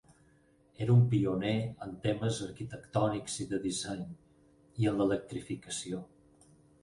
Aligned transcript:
Era 0.85 0.93
un 0.99 1.01
pioner 1.09 1.51
en 1.87 1.91
temes 2.05 2.39
arquitectònics 2.45 3.37
i 3.45 3.47
de 3.53 3.59
disseny 3.67 4.01
i 4.85 4.89
en 4.93 4.99
l'electrificació. 5.03 6.01